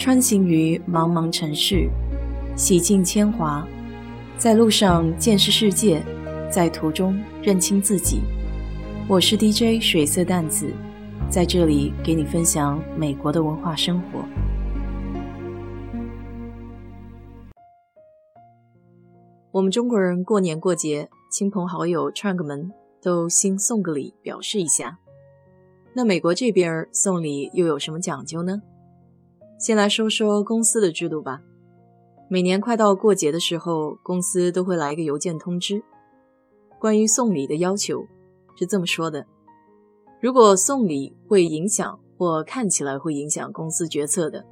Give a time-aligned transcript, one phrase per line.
[0.00, 1.86] 穿行于茫茫城市，
[2.56, 3.68] 洗尽铅华，
[4.38, 6.02] 在路上见识世界，
[6.50, 8.22] 在途中认清自己。
[9.06, 10.72] 我是 DJ 水色淡子，
[11.28, 14.24] 在这里给你分享美国的文化生活。
[19.50, 22.72] 我们中国人过年过节，亲朋好友串个门，
[23.02, 24.98] 都兴送个礼，表示一下。
[25.92, 28.62] 那美国这边送礼又有什么讲究呢？
[29.60, 31.42] 先来说说公司的制度吧。
[32.30, 35.82] 每年快到过节的时候，公司都会来一个邮件通知，
[36.78, 38.06] 关于送礼的要求
[38.56, 39.26] 是这么说的：
[40.18, 44.46] 如果送礼会影响或看起来会影响公司决策的，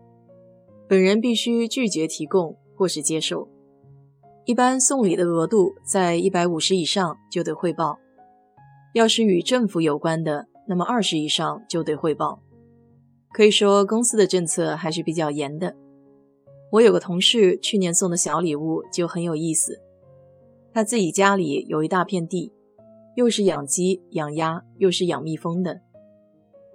[0.87, 3.49] 本人必须拒绝提供或是接受。
[4.45, 7.99] 一般送礼的额度在一百五十以上就得汇报，
[8.93, 10.49] 要是与政府有关的。
[10.67, 12.43] 那么二十以上就得汇报，
[13.33, 15.77] 可以说公司的政策还是比较严的。
[16.73, 19.81] 我有个同事去年送的小礼物就很有意思，
[20.73, 22.53] 他自己家里有一大片地，
[23.15, 25.81] 又是养鸡养鸭，又是养蜜蜂的，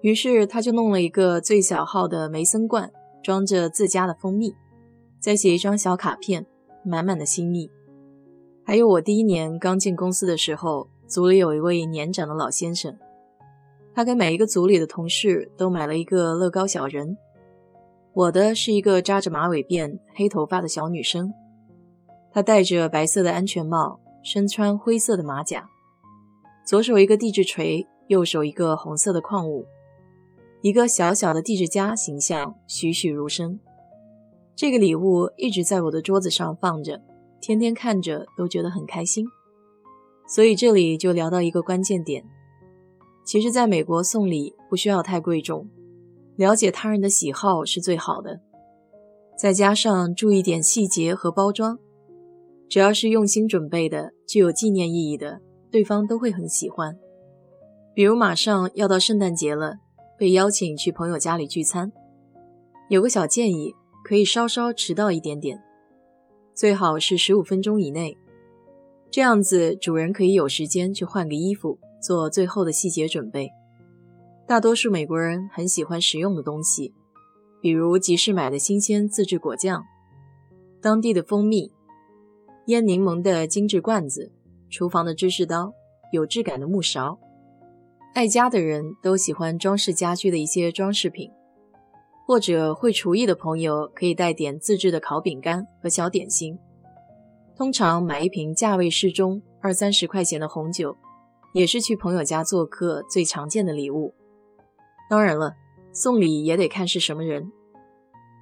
[0.01, 4.55] 于是他就弄了一个最小号的梅森罐，装着自家的蜂蜜，
[5.19, 6.45] 再写一张小卡片，
[6.83, 7.69] 满满的心意。
[8.65, 12.97] 还有我第一年刚进公司的时候，组里有一位年长的老先生。
[13.95, 17.15] 他给每一个组里的同事都买了一个乐高小人，
[18.13, 21.31] 我的是一个扎着马尾辫、黑头发的小女生，
[22.31, 25.69] 她戴着白色的安全帽，身穿灰色的马甲，
[26.65, 29.65] 左手一个地质锤，右手一个红色的矿物，
[30.61, 33.59] 一个小小的地质家形象栩栩如生。
[34.55, 37.01] 这个礼物一直在我的桌子上放着，
[37.41, 39.25] 天天看着都觉得很开心。
[40.27, 42.23] 所以这里就聊到一个关键点。
[43.23, 45.69] 其实，在美国送礼不需要太贵重，
[46.35, 48.41] 了解他人的喜好是最好的。
[49.37, 51.79] 再加上注意点细节和包装，
[52.69, 56.97] 只要是用心准备的、具有纪念意义的，对方都会很喜欢。
[57.95, 59.75] 比如马上要到圣诞节了，
[60.17, 61.91] 被邀请去朋友家里聚餐，
[62.89, 65.63] 有个小建议，可以稍稍迟到一点点，
[66.53, 68.17] 最好是十五分钟以内，
[69.09, 71.79] 这样子主人可以有时间去换个衣服。
[72.03, 73.49] 做最后的细节准备。
[74.45, 76.93] 大多数美国人很喜欢实用的东西，
[77.61, 79.85] 比如集市买的新鲜自制果酱、
[80.81, 81.71] 当地的蜂蜜、
[82.65, 84.33] 腌柠檬的精致罐子、
[84.69, 85.73] 厨房的芝士刀、
[86.11, 87.17] 有质感的木勺。
[88.13, 91.31] 爱家的人都喜欢装饰家居的一些装饰品，
[92.27, 96.59] 或者会厨艺的朋友可以带点自制的烤饼干和小点心。
[97.55, 100.97] 通常买一瓶价位适中、二三十块钱的红酒。
[101.53, 104.13] 也是去朋友家做客最常见的礼物。
[105.09, 105.53] 当然了，
[105.93, 107.51] 送礼也得看是什么人。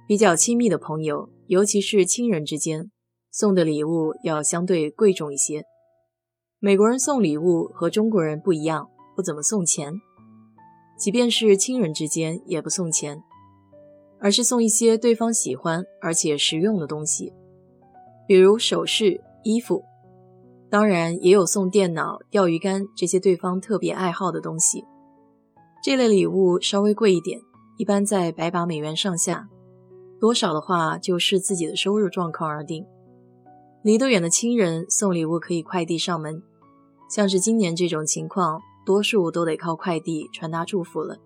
[0.08, 2.90] 比较亲密的朋友，尤其是亲人之间，
[3.30, 5.64] 送的礼物要相对贵重一些。
[6.58, 9.92] 美国人送礼物和中国人不一样，不怎么送钱。
[10.98, 13.22] 即便是亲人之间，也不送钱，
[14.20, 17.32] 而是送一些对方喜欢而且实用的东西，
[18.26, 19.84] 比如首饰、衣服。
[20.72, 24.86] 当然也有送电脑、钓鱼竿这些对方特别爱好的东西。
[25.84, 27.42] 这类礼物稍微贵一点，
[27.76, 29.50] 一般在百把美元上下。
[30.18, 32.86] 多少的话，就视自己的收入状况而定。
[33.82, 36.42] 离得远的亲人送礼物可以快递上门，
[37.10, 41.18] 像是今年这种情况，多数都得靠快递传达祝福了。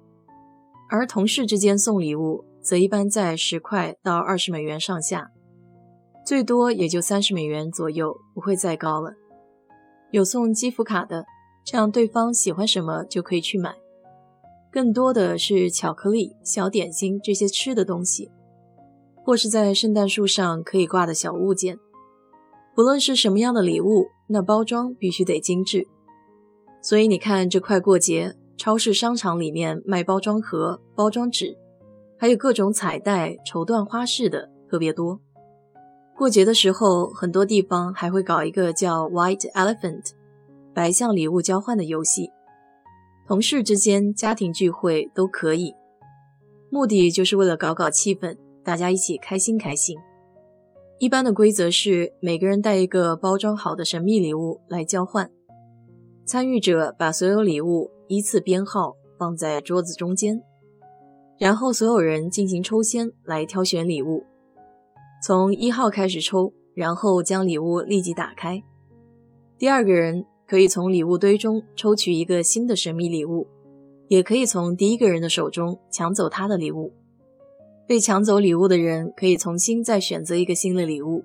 [0.90, 5.30] 而同事之间送礼物，则一般在十块到二十美元上下，
[6.26, 9.14] 最多也就三十美元左右，不会再高了。
[10.10, 11.24] 有送积福卡的，
[11.64, 13.74] 这样对方喜欢什么就可以去买。
[14.70, 18.30] 更多的是巧克力、小点心这些吃的东西，
[19.24, 21.78] 或是在圣诞树上可以挂的小物件。
[22.74, 25.86] 不论是什么样的礼物，那包装必须得精致。
[26.82, 31.56] 所以你看，这快过节，超市、商场里面卖包装盒、包装纸，
[32.18, 35.20] 还有各种彩带、绸缎花饰的特别多。
[36.16, 40.12] 过节的时候，很多地方还会搞一个叫 White Elephant
[40.74, 42.30] 白象礼物交换的游戏，
[43.28, 45.74] 同事之间、家庭聚会都可以。
[46.70, 48.34] 目的就是为了搞搞气氛，
[48.64, 49.98] 大家一起开心开心。
[50.98, 55.30] 一般的规则是每个人带一个包装好的神秘礼物来交换，
[56.24, 60.42] 参与者把所有礼物依次编号放在桌子中间，
[61.38, 64.24] 然后所有人进行抽签来挑选礼物。
[65.22, 68.62] 从一号开始抽，然后将礼物立即打开。
[69.58, 73.46] 第二个人可以从礼物堆中抽取一个新的神秘礼物，
[74.08, 76.92] 也可以从第一个人的手中抢走他的礼物。
[77.88, 81.24] 被抢走礼物的人可以重新再选择一个新的礼物，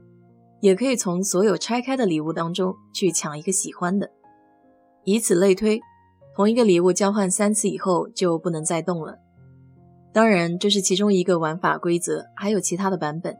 [0.61, 4.09] 也可以从所有拆开的礼物当中去抢一个喜欢的，
[5.03, 5.79] 以此类推。
[6.33, 9.17] 同一个礼物交换三次以后就不能再动了。
[10.13, 13.35] 当然，这是其中一个玩法规则，还有其他的版本。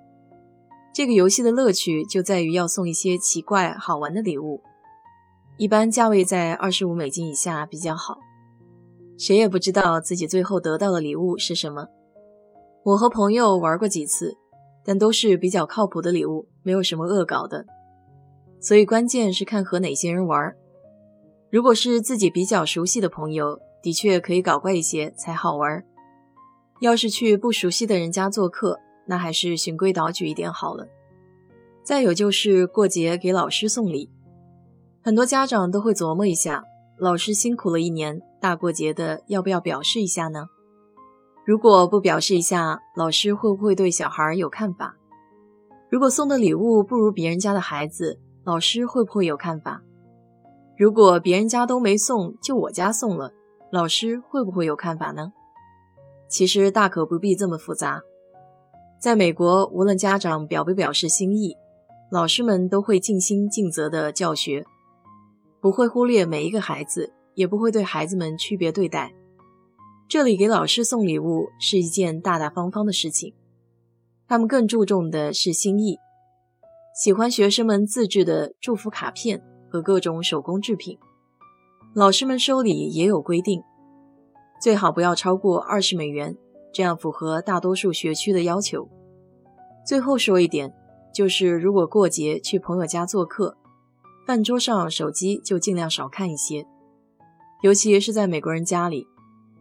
[1.02, 4.62] 这个游戏的乐趣就在于要送一些奇怪好玩的礼物，
[5.58, 8.20] 一般价位在二十五美金以下比较好。
[9.18, 11.88] 谁也不知道自己最后得到的礼物是什么。
[12.84, 14.38] 我和朋友玩过几次，
[14.86, 17.66] 但都是比较靠谱的礼物，没有什么恶搞的。
[18.60, 20.56] 所以关键是看和哪些人玩。
[21.50, 25.84] 如果是自己比较熟悉的朋友，的确可以搞怪一些才好玩。
[26.80, 30.88] 要是去不熟悉的人家做客，那还是循规蹈矩一点好了。
[31.84, 34.10] 再有就是过节给老师送礼，
[35.04, 36.64] 很多家长都会琢磨一下，
[37.00, 40.46] 老师辛苦了一年，大过节的要不要表示一下呢？
[41.44, 44.96] 如果不表示一下，老师会不会对小孩有看法？
[45.90, 49.82] 如果送的礼物不如别人家的孩子，老师会不会有看法？
[50.78, 53.34] 如果别人家都没送，就我家送了，
[53.72, 55.34] 老师会不会有看法呢？
[56.30, 58.02] 其实大可不必这么复杂。
[59.02, 61.58] 在美国，无论家长表不表示心意，
[62.12, 64.64] 老师们都会尽心尽责的教学，
[65.60, 69.12] 不会忽略每一个孩子，也不会对孩子们区别对待。
[70.08, 73.34] 这里给老师送礼物是一件大大方方的事情，
[74.28, 75.98] 他们更注重的是心意，
[76.94, 81.00] 喜欢学生们自制的祝福卡片和各种手工制品。
[81.96, 83.64] 老师们收礼也有规定，
[84.62, 86.38] 最好不要超过二十美元，
[86.72, 88.88] 这样符合大多数学区的要求。
[89.86, 90.74] 最后说一点，
[91.14, 93.58] 就是如果过节去朋友家做客，
[94.28, 96.66] 饭桌上手机就尽量少看一些，
[97.62, 99.08] 尤其是在美国人家里。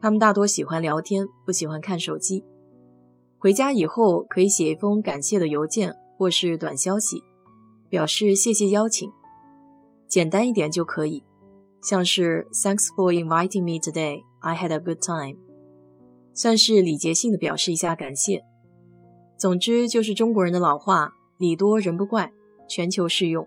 [0.03, 2.43] 他们大多喜欢聊天，不喜欢看手机。
[3.39, 7.23] 回家以后可以写一封感谢的邮件或是短消息，
[7.89, 9.11] 表示谢谢邀请，
[10.07, 11.23] 简单一点就可以，
[11.83, 14.23] 像是 Thanks for inviting me today.
[14.41, 15.37] I had a good time，
[16.41, 18.43] 算是礼节性的表示一下感谢。
[19.37, 22.33] 总之就是中国人的老话，礼多人不怪，
[22.67, 23.47] 全球适用。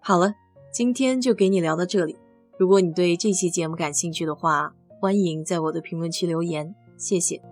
[0.00, 0.32] 好了，
[0.72, 2.16] 今天就给你聊到这里。
[2.58, 7.42] 如果你对这期节目感兴趣的话，欢迎在我的评论区留言，谢谢。